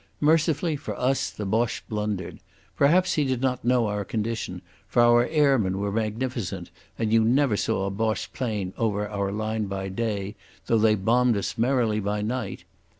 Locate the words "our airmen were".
5.03-5.91